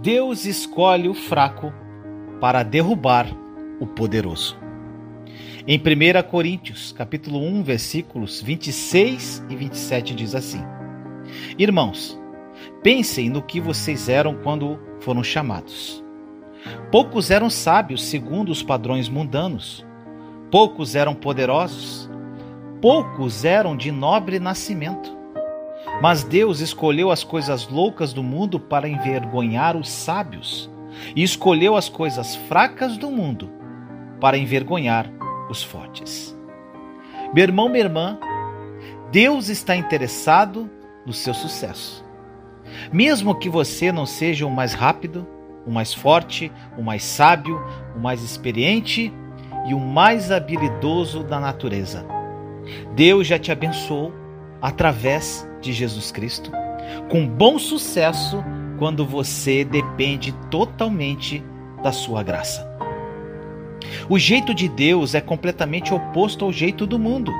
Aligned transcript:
Deus 0.00 0.44
escolhe 0.44 1.08
o 1.08 1.14
fraco 1.14 1.72
para 2.40 2.62
derrubar 2.62 3.26
o 3.80 3.86
poderoso. 3.86 4.56
Em 5.66 5.76
1 5.76 6.22
Coríntios, 6.30 6.92
capítulo 6.92 7.40
1, 7.40 7.64
versículos 7.64 8.40
26 8.40 9.44
e 9.50 9.56
27 9.56 10.14
diz 10.14 10.36
assim: 10.36 10.62
Irmãos, 11.58 12.16
pensem 12.80 13.28
no 13.28 13.42
que 13.42 13.60
vocês 13.60 14.08
eram 14.08 14.36
quando 14.36 14.78
foram 15.00 15.24
chamados. 15.24 16.02
Poucos 16.92 17.28
eram 17.32 17.50
sábios 17.50 18.04
segundo 18.04 18.50
os 18.50 18.62
padrões 18.62 19.08
mundanos. 19.08 19.84
Poucos 20.48 20.94
eram 20.94 21.12
poderosos. 21.12 22.08
Poucos 22.80 23.44
eram 23.44 23.76
de 23.76 23.90
nobre 23.90 24.38
nascimento. 24.38 25.17
Mas 26.00 26.22
Deus 26.22 26.60
escolheu 26.60 27.10
as 27.10 27.24
coisas 27.24 27.68
loucas 27.68 28.12
do 28.12 28.22
mundo 28.22 28.60
para 28.60 28.88
envergonhar 28.88 29.76
os 29.76 29.88
sábios, 29.88 30.70
e 31.14 31.22
escolheu 31.22 31.76
as 31.76 31.88
coisas 31.88 32.36
fracas 32.36 32.96
do 32.96 33.10
mundo 33.10 33.50
para 34.20 34.38
envergonhar 34.38 35.10
os 35.48 35.62
fortes. 35.62 36.36
Meu 37.34 37.44
irmão, 37.44 37.68
minha 37.68 37.84
irmã, 37.84 38.18
Deus 39.10 39.48
está 39.48 39.76
interessado 39.76 40.70
no 41.06 41.12
seu 41.12 41.32
sucesso. 41.32 42.04
Mesmo 42.92 43.34
que 43.34 43.48
você 43.48 43.90
não 43.90 44.04
seja 44.04 44.46
o 44.46 44.50
mais 44.50 44.74
rápido, 44.74 45.26
o 45.66 45.70
mais 45.70 45.92
forte, 45.94 46.52
o 46.76 46.82
mais 46.82 47.02
sábio, 47.02 47.60
o 47.96 47.98
mais 47.98 48.22
experiente 48.22 49.12
e 49.66 49.74
o 49.74 49.80
mais 49.80 50.30
habilidoso 50.30 51.22
da 51.22 51.40
natureza. 51.40 52.06
Deus 52.94 53.26
já 53.26 53.38
te 53.38 53.50
abençoou 53.50 54.12
através 54.60 55.47
de 55.60 55.72
Jesus 55.72 56.10
Cristo, 56.10 56.50
com 57.08 57.26
bom 57.26 57.58
sucesso 57.58 58.42
quando 58.78 59.04
você 59.04 59.64
depende 59.64 60.32
totalmente 60.50 61.42
da 61.82 61.92
sua 61.92 62.22
graça. 62.22 62.66
O 64.08 64.18
jeito 64.18 64.54
de 64.54 64.68
Deus 64.68 65.14
é 65.14 65.20
completamente 65.20 65.92
oposto 65.92 66.44
ao 66.44 66.52
jeito 66.52 66.86
do 66.86 66.98
mundo. 66.98 67.32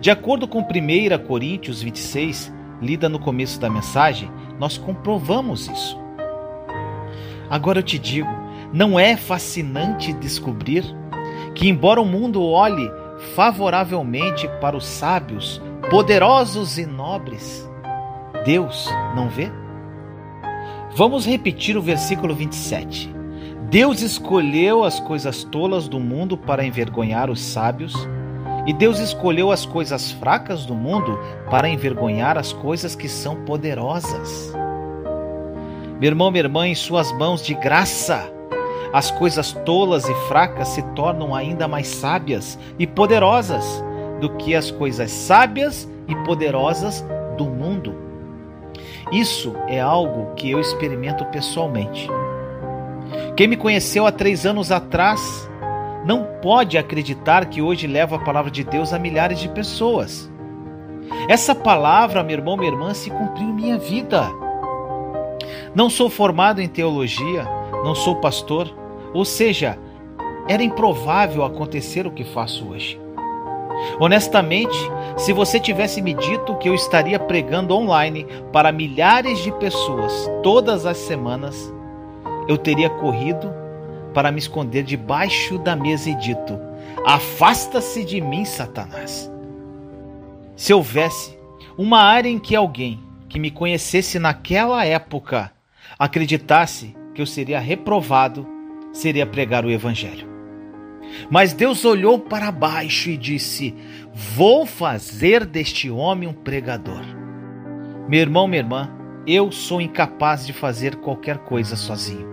De 0.00 0.10
acordo 0.10 0.46
com 0.46 0.60
1 0.60 1.26
Coríntios 1.26 1.82
26, 1.82 2.52
lida 2.80 3.08
no 3.08 3.18
começo 3.18 3.58
da 3.58 3.70
mensagem, 3.70 4.30
nós 4.58 4.76
comprovamos 4.76 5.68
isso. 5.68 5.98
Agora 7.48 7.80
eu 7.80 7.82
te 7.82 7.98
digo, 7.98 8.30
não 8.72 8.98
é 8.98 9.16
fascinante 9.16 10.12
descobrir 10.12 10.84
que, 11.54 11.68
embora 11.68 12.00
o 12.00 12.06
mundo 12.06 12.42
olhe 12.44 12.90
favoravelmente 13.34 14.48
para 14.60 14.76
os 14.76 14.86
sábios, 14.86 15.60
poderosos 15.90 16.78
e 16.78 16.86
nobres, 16.86 17.68
Deus 18.44 18.88
não 19.16 19.28
vê? 19.28 19.50
Vamos 20.94 21.26
repetir 21.26 21.76
o 21.76 21.82
versículo 21.82 22.32
27. 22.32 23.12
Deus 23.68 24.00
escolheu 24.00 24.84
as 24.84 25.00
coisas 25.00 25.42
tolas 25.42 25.88
do 25.88 25.98
mundo 25.98 26.38
para 26.38 26.64
envergonhar 26.64 27.28
os 27.28 27.40
sábios, 27.40 28.08
e 28.68 28.72
Deus 28.72 29.00
escolheu 29.00 29.50
as 29.50 29.66
coisas 29.66 30.12
fracas 30.12 30.64
do 30.64 30.76
mundo 30.76 31.18
para 31.50 31.68
envergonhar 31.68 32.38
as 32.38 32.52
coisas 32.52 32.94
que 32.94 33.08
são 33.08 33.44
poderosas. 33.44 34.54
Meu 36.00 36.08
irmão, 36.08 36.30
minha 36.30 36.44
irmã, 36.44 36.68
em 36.68 36.74
suas 36.74 37.10
mãos 37.10 37.42
de 37.44 37.54
graça, 37.54 38.32
as 38.92 39.10
coisas 39.10 39.52
tolas 39.64 40.08
e 40.08 40.14
fracas 40.28 40.68
se 40.68 40.82
tornam 40.94 41.34
ainda 41.34 41.66
mais 41.66 41.88
sábias 41.88 42.56
e 42.78 42.86
poderosas 42.86 43.89
do 44.20 44.30
que 44.36 44.54
as 44.54 44.70
coisas 44.70 45.10
sábias 45.10 45.88
e 46.06 46.14
poderosas 46.24 47.04
do 47.36 47.46
mundo. 47.46 47.94
Isso 49.10 49.54
é 49.66 49.80
algo 49.80 50.34
que 50.34 50.50
eu 50.50 50.60
experimento 50.60 51.24
pessoalmente. 51.26 52.08
Quem 53.36 53.48
me 53.48 53.56
conheceu 53.56 54.06
há 54.06 54.12
três 54.12 54.46
anos 54.46 54.70
atrás 54.70 55.48
não 56.04 56.24
pode 56.40 56.78
acreditar 56.78 57.46
que 57.46 57.60
hoje 57.60 57.86
levo 57.86 58.14
a 58.14 58.18
palavra 58.18 58.50
de 58.50 58.62
Deus 58.62 58.92
a 58.92 58.98
milhares 58.98 59.38
de 59.38 59.48
pessoas. 59.48 60.30
Essa 61.28 61.54
palavra, 61.54 62.22
meu 62.22 62.36
irmão, 62.36 62.56
minha 62.56 62.70
irmã, 62.70 62.94
se 62.94 63.10
cumpriu 63.10 63.48
em 63.48 63.52
minha 63.52 63.78
vida. 63.78 64.30
Não 65.74 65.90
sou 65.90 66.08
formado 66.08 66.60
em 66.60 66.68
teologia, 66.68 67.44
não 67.84 67.94
sou 67.94 68.16
pastor, 68.16 68.72
ou 69.12 69.24
seja, 69.24 69.78
era 70.48 70.62
improvável 70.62 71.44
acontecer 71.44 72.06
o 72.06 72.10
que 72.10 72.24
faço 72.24 72.68
hoje. 72.68 73.00
Honestamente, 73.98 74.76
se 75.16 75.32
você 75.32 75.60
tivesse 75.60 76.00
me 76.00 76.14
dito 76.14 76.56
que 76.56 76.68
eu 76.68 76.74
estaria 76.74 77.18
pregando 77.18 77.74
online 77.74 78.26
para 78.52 78.72
milhares 78.72 79.38
de 79.40 79.52
pessoas 79.52 80.30
todas 80.42 80.86
as 80.86 80.96
semanas, 80.96 81.72
eu 82.48 82.56
teria 82.56 82.90
corrido 82.90 83.52
para 84.14 84.32
me 84.32 84.38
esconder 84.38 84.82
debaixo 84.82 85.58
da 85.58 85.76
mesa 85.76 86.10
e 86.10 86.14
dito: 86.14 86.58
Afasta-se 87.04 88.04
de 88.04 88.20
mim, 88.20 88.44
Satanás. 88.44 89.30
Se 90.56 90.74
houvesse 90.74 91.38
uma 91.76 92.00
área 92.00 92.28
em 92.28 92.38
que 92.38 92.56
alguém 92.56 93.00
que 93.28 93.38
me 93.38 93.50
conhecesse 93.50 94.18
naquela 94.18 94.84
época 94.84 95.52
acreditasse 95.98 96.94
que 97.14 97.22
eu 97.22 97.26
seria 97.26 97.60
reprovado, 97.60 98.46
seria 98.92 99.26
pregar 99.26 99.64
o 99.64 99.70
Evangelho. 99.70 100.28
Mas 101.30 101.52
Deus 101.52 101.84
olhou 101.84 102.18
para 102.18 102.50
baixo 102.50 103.10
e 103.10 103.16
disse: 103.16 103.74
Vou 104.12 104.66
fazer 104.66 105.44
deste 105.44 105.90
homem 105.90 106.28
um 106.28 106.32
pregador. 106.32 107.02
Meu 108.08 108.20
irmão, 108.20 108.48
minha 108.48 108.62
irmã, 108.62 108.90
eu 109.26 109.52
sou 109.52 109.80
incapaz 109.80 110.46
de 110.46 110.52
fazer 110.52 110.96
qualquer 110.96 111.38
coisa 111.38 111.76
sozinho. 111.76 112.28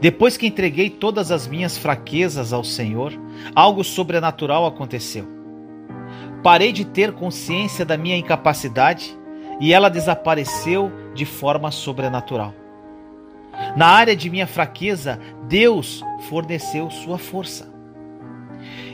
Depois 0.00 0.36
que 0.36 0.46
entreguei 0.46 0.90
todas 0.90 1.30
as 1.30 1.46
minhas 1.46 1.76
fraquezas 1.76 2.52
ao 2.52 2.64
Senhor, 2.64 3.12
algo 3.54 3.82
sobrenatural 3.82 4.66
aconteceu. 4.66 5.26
Parei 6.42 6.72
de 6.72 6.84
ter 6.84 7.12
consciência 7.12 7.84
da 7.84 7.96
minha 7.96 8.16
incapacidade 8.16 9.16
e 9.60 9.72
ela 9.72 9.88
desapareceu 9.88 10.92
de 11.14 11.24
forma 11.24 11.70
sobrenatural. 11.70 12.54
Na 13.76 13.88
área 13.88 14.16
de 14.16 14.30
minha 14.30 14.46
fraqueza, 14.46 15.20
Deus 15.46 16.02
forneceu 16.30 16.90
sua 16.90 17.18
força. 17.18 17.70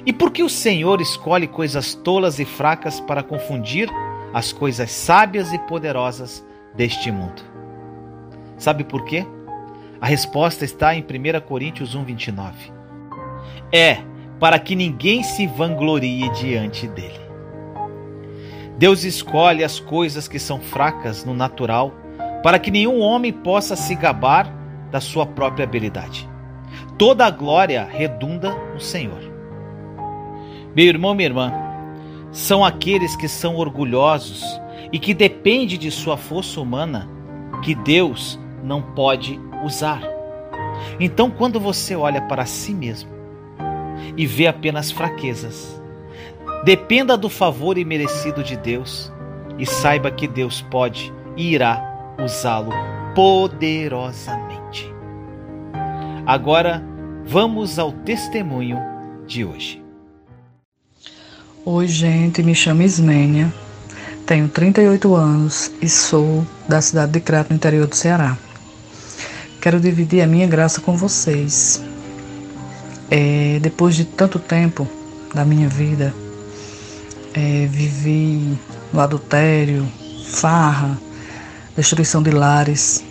E 0.05 0.13
por 0.13 0.33
que 0.33 0.43
o 0.43 0.49
Senhor 0.49 1.01
escolhe 1.01 1.47
coisas 1.47 1.95
tolas 1.95 2.41
e 2.41 2.45
fracas 2.45 2.99
para 2.99 3.23
confundir 3.23 3.89
as 4.35 4.53
coisas 4.53 4.91
sábias 4.91 5.53
e 5.53 5.59
poderosas 5.61 6.45
deste 6.75 7.13
mundo? 7.13 7.43
Sabe 8.59 8.83
por 8.83 9.05
quê? 9.05 9.25
A 10.01 10.07
resposta 10.07 10.65
está 10.65 10.97
em 10.97 11.03
1 11.03 11.41
Coríntios 11.43 11.95
1:29. 11.95 12.73
É 13.73 13.99
para 14.41 14.59
que 14.59 14.75
ninguém 14.75 15.23
se 15.23 15.47
vanglorie 15.47 16.29
diante 16.31 16.89
dele. 16.89 17.21
Deus 18.77 19.05
escolhe 19.05 19.63
as 19.63 19.79
coisas 19.79 20.27
que 20.27 20.41
são 20.41 20.59
fracas 20.59 21.25
no 21.25 21.35
natural 21.35 21.95
para 22.43 22.59
que 22.59 22.73
nenhum 22.73 22.99
homem 22.99 23.33
possa 23.33 23.77
se 23.77 23.95
gabar 23.95 24.62
da 24.93 25.01
sua 25.01 25.25
própria 25.25 25.65
habilidade. 25.65 26.29
Toda 26.99 27.27
a 27.27 27.31
glória 27.31 27.89
redunda 27.91 28.55
no 28.75 28.81
Senhor. 28.81 29.23
Meu 30.77 30.87
irmão, 30.87 31.15
minha 31.15 31.29
irmã, 31.29 31.53
são 32.31 32.65
aqueles 32.65 33.17
que 33.17 33.27
são 33.27 33.57
orgulhosos 33.57 34.45
e 34.93 34.99
que 34.99 35.15
dependem 35.15 35.79
de 35.79 35.91
sua 35.91 36.17
força 36.17 36.61
humana 36.61 37.09
que 37.63 37.75
Deus 37.75 38.39
não 38.63 38.83
pode 38.83 39.41
usar. 39.65 40.03
Então, 41.01 41.31
quando 41.31 41.59
você 41.59 41.97
olha 41.97 42.21
para 42.23 42.45
si 42.45 42.75
mesmo 42.75 43.11
e 44.17 44.27
vê 44.27 44.47
apenas 44.47 44.91
fraquezas, 44.91 45.81
dependa 46.65 47.17
do 47.17 47.31
favor 47.31 47.79
imerecido 47.79 48.43
de 48.43 48.57
Deus 48.57 49.11
e 49.59 49.65
saiba 49.65 50.11
que 50.11 50.27
Deus 50.27 50.61
pode 50.63 51.13
e 51.37 51.53
irá 51.53 52.15
usá-lo 52.23 53.02
poderosamente. 53.15 54.93
Agora, 56.27 56.83
vamos 57.25 57.79
ao 57.79 57.93
testemunho 57.93 58.79
de 59.27 59.45
hoje. 59.45 59.83
Oi, 61.65 61.87
gente, 61.87 62.43
me 62.43 62.55
chamo 62.55 62.83
Ismênia, 62.83 63.53
tenho 64.27 64.49
38 64.49 65.15
anos 65.15 65.71
e 65.81 65.89
sou 65.89 66.47
da 66.69 66.81
cidade 66.81 67.13
de 67.13 67.21
Crato, 67.21 67.51
no 67.51 67.57
interior 67.57 67.87
do 67.87 67.95
Ceará. 67.95 68.37
Quero 69.61 69.79
dividir 69.79 70.23
a 70.23 70.27
minha 70.27 70.47
graça 70.47 70.81
com 70.81 70.97
vocês. 70.97 71.81
É, 73.11 73.59
depois 73.61 73.95
de 73.95 74.05
tanto 74.05 74.39
tempo 74.39 74.89
da 75.35 75.45
minha 75.45 75.69
vida, 75.69 76.13
é, 77.35 77.67
vivi 77.67 78.59
no 78.93 79.01
adultério, 79.01 79.87
farra, 80.27 80.99
destruição 81.77 82.23
de 82.23 82.31
lares. 82.31 83.05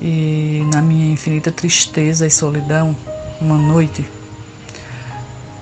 E 0.00 0.62
na 0.72 0.80
minha 0.80 1.12
infinita 1.12 1.52
tristeza 1.52 2.26
e 2.26 2.30
solidão, 2.30 2.96
uma 3.40 3.58
noite, 3.58 4.08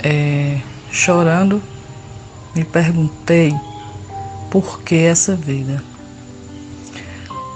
é, 0.03 0.61
chorando, 0.91 1.63
me 2.55 2.65
perguntei 2.65 3.55
por 4.51 4.81
que 4.83 4.95
essa 4.95 5.35
vida. 5.35 5.83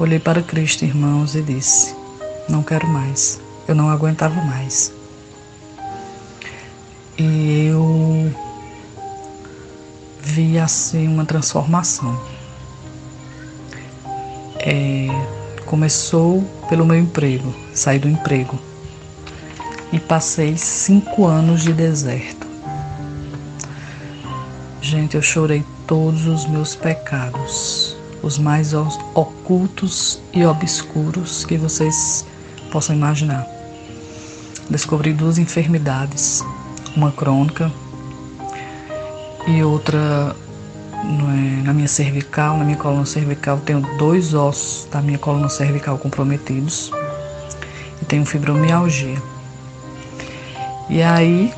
Olhei 0.01 0.19
para 0.19 0.43
Cristo, 0.43 0.85
irmãos, 0.85 1.35
e 1.37 1.43
disse: 1.43 1.95
Não 2.49 2.63
quero 2.63 2.87
mais. 2.89 3.41
Eu 3.69 3.75
não 3.75 3.89
aguentava 3.89 4.35
mais. 4.43 4.93
E 7.17 7.67
eu 7.69 8.33
vi 10.21 10.59
assim 10.59 11.07
uma 11.07 11.25
transformação. 11.25 12.21
É, 14.65 15.09
começou 15.67 16.43
pelo 16.69 16.87
meu 16.87 16.97
emprego, 16.97 17.53
saí 17.75 17.99
do 17.99 18.09
emprego 18.09 18.59
e 19.93 19.99
passei 19.99 20.57
cinco 20.57 21.27
anos 21.27 21.63
de 21.63 21.73
deserto. 21.73 22.47
Gente, 24.81 25.17
eu 25.17 25.23
chorei 25.23 25.65
todos 25.87 26.27
os 26.27 26.47
meus 26.47 26.75
pecados, 26.75 27.97
os 28.23 28.39
mais 28.39 28.73
ocultos 28.73 30.21
e 30.33 30.45
obscuros 30.45 31.45
que 31.45 31.57
vocês 31.57 32.25
possam 32.71 32.95
imaginar. 32.95 33.47
Descobri 34.71 35.13
duas 35.13 35.39
enfermidades, 35.39 36.43
uma 36.97 37.11
crônica 37.11 37.71
e 39.47 39.63
outra 39.63 40.35
na 41.65 41.73
minha 41.73 41.89
cervical, 41.89 42.57
na 42.59 42.65
minha 42.65 42.77
coluna 42.77 43.05
cervical, 43.05 43.59
tenho 43.65 43.81
dois 43.99 44.35
ossos 44.35 44.87
da 44.91 45.01
minha 45.01 45.19
coluna 45.19 45.49
cervical 45.49 45.99
comprometidos 45.99 46.91
e 48.01 48.05
tenho 48.05 48.25
fibromialgia. 48.25 49.21
E 50.89 51.03
aí 51.03 51.53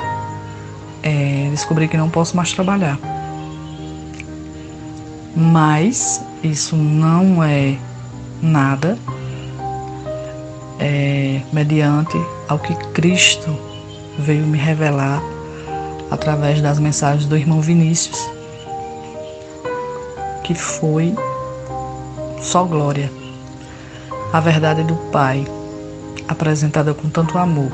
é, 1.02 1.48
descobri 1.50 1.88
que 1.88 1.96
não 1.96 2.08
posso 2.08 2.36
mais 2.36 2.52
trabalhar. 2.52 2.98
Mas 5.36 6.24
isso 6.42 6.76
não 6.76 7.42
é 7.42 7.76
nada 8.40 8.96
é, 10.78 11.40
mediante 11.52 12.16
ao 12.48 12.58
que 12.58 12.74
Cristo 12.92 13.58
veio 14.18 14.46
me 14.46 14.58
revelar 14.58 15.20
através 16.10 16.60
das 16.60 16.78
mensagens 16.78 17.26
do 17.26 17.36
irmão 17.36 17.60
Vinícius, 17.60 18.18
que 20.44 20.54
foi 20.54 21.14
só 22.40 22.62
glória. 22.64 23.10
A 24.32 24.40
verdade 24.40 24.84
do 24.84 24.94
Pai, 25.10 25.44
apresentada 26.28 26.92
com 26.94 27.08
tanto 27.08 27.38
amor. 27.38 27.70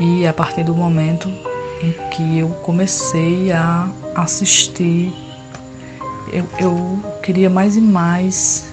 E 0.00 0.26
a 0.26 0.32
partir 0.32 0.64
do 0.64 0.74
momento 0.74 1.28
em 1.82 1.92
que 2.10 2.38
eu 2.38 2.48
comecei 2.62 3.52
a 3.52 3.90
assistir, 4.14 5.12
eu, 6.32 6.46
eu 6.58 7.20
queria 7.22 7.50
mais 7.50 7.76
e 7.76 7.80
mais, 7.80 8.72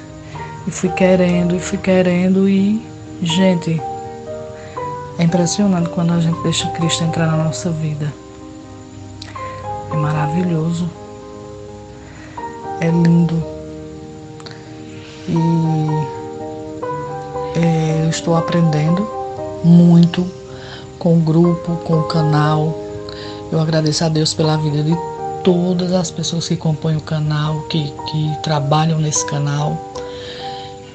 e 0.67 0.71
fui 0.71 0.89
querendo, 0.89 1.55
e 1.55 1.59
fui 1.59 1.77
querendo, 1.77 2.47
e, 2.47 2.85
gente, 3.21 3.81
é 5.17 5.23
impressionante 5.23 5.89
quando 5.89 6.13
a 6.13 6.19
gente 6.19 6.39
deixa 6.43 6.69
Cristo 6.71 7.03
entrar 7.03 7.27
na 7.27 7.43
nossa 7.43 7.71
vida. 7.71 8.13
É 9.91 9.95
maravilhoso. 9.95 10.98
É 12.81 12.89
lindo. 12.89 13.43
E 15.27 15.35
é, 17.59 18.05
eu 18.05 18.09
estou 18.09 18.35
aprendendo 18.35 19.07
muito 19.63 20.25
com 20.97 21.17
o 21.17 21.21
grupo, 21.21 21.75
com 21.85 21.99
o 21.99 22.03
canal. 22.03 22.77
Eu 23.51 23.59
agradeço 23.59 24.03
a 24.03 24.09
Deus 24.09 24.33
pela 24.33 24.57
vida 24.57 24.83
de 24.83 24.95
todas 25.43 25.91
as 25.93 26.11
pessoas 26.11 26.47
que 26.47 26.55
compõem 26.55 26.95
o 26.97 27.01
canal, 27.01 27.61
que, 27.63 27.93
que 28.11 28.37
trabalham 28.43 28.99
nesse 28.99 29.25
canal, 29.25 29.93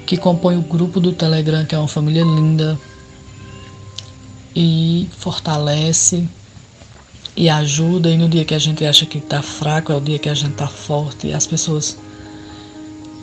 que 0.05 0.17
compõem 0.17 0.57
o 0.57 0.61
grupo 0.61 0.99
do 0.99 1.11
Telegram, 1.11 1.65
que 1.65 1.75
é 1.75 1.77
uma 1.77 1.87
família 1.87 2.23
linda 2.23 2.79
e 4.55 5.09
fortalece 5.17 6.27
e 7.35 7.49
ajuda. 7.49 8.09
E 8.09 8.17
no 8.17 8.29
dia 8.29 8.45
que 8.45 8.53
a 8.53 8.59
gente 8.59 8.85
acha 8.85 9.05
que 9.05 9.17
está 9.17 9.41
fraco, 9.41 9.91
é 9.91 9.95
o 9.95 10.01
dia 10.01 10.19
que 10.19 10.29
a 10.29 10.33
gente 10.33 10.51
está 10.51 10.67
forte. 10.67 11.27
E 11.27 11.33
as 11.33 11.45
pessoas. 11.45 11.97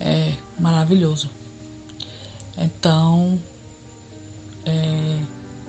É 0.00 0.34
maravilhoso. 0.58 1.30
Então, 2.58 3.40
é, 4.64 5.18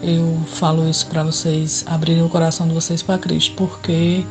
eu 0.01 0.39
falo 0.47 0.89
isso 0.89 1.07
para 1.07 1.23
vocês 1.23 1.83
abrirem 1.87 2.23
o 2.23 2.29
coração 2.29 2.67
de 2.67 2.73
vocês 2.73 3.01
para 3.01 3.17
Cristo, 3.17 3.53
porque 3.55 4.25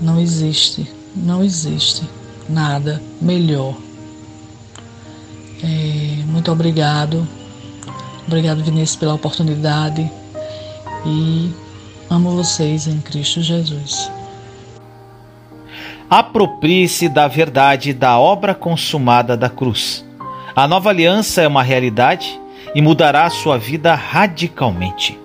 não 0.00 0.20
existe, 0.20 0.90
não 1.14 1.42
existe 1.42 2.02
nada 2.48 3.02
melhor. 3.20 3.74
É, 5.62 6.22
muito 6.26 6.50
obrigado. 6.52 7.26
Obrigado, 8.26 8.62
Vinícius, 8.62 8.96
pela 8.96 9.14
oportunidade 9.14 10.10
e 11.06 11.50
amo 12.10 12.30
vocês 12.36 12.86
em 12.86 13.00
Cristo 13.00 13.42
Jesus. 13.42 14.10
Aproprie-se 16.08 17.08
da 17.08 17.26
verdade 17.26 17.92
da 17.92 18.18
obra 18.18 18.54
consumada 18.54 19.36
da 19.36 19.48
cruz. 19.48 20.04
A 20.54 20.68
nova 20.68 20.90
aliança 20.90 21.42
é 21.42 21.48
uma 21.48 21.62
realidade 21.62 22.40
e 22.74 22.80
mudará 22.80 23.24
a 23.24 23.30
sua 23.30 23.58
vida 23.58 23.94
radicalmente. 23.94 25.18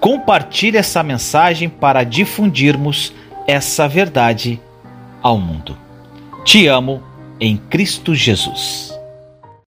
Compartilhe 0.00 0.76
essa 0.76 1.02
mensagem 1.02 1.68
para 1.68 2.04
difundirmos 2.04 3.12
essa 3.46 3.88
verdade 3.88 4.60
ao 5.22 5.38
mundo. 5.38 5.76
Te 6.44 6.66
amo 6.66 7.02
em 7.40 7.56
Cristo 7.56 8.14
Jesus. 8.14 8.93